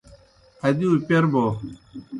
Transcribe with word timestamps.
ادِیؤ 0.67 0.93
پَیر 1.07 1.23
بَوْ۔ 1.31 1.43